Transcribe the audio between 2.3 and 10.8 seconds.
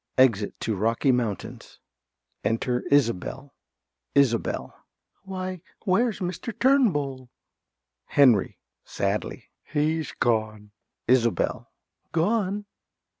Enter Isobel. ~Isobel.~ Why, where's Mr. Turnbull? ~Henry~ (sadly). He's gone.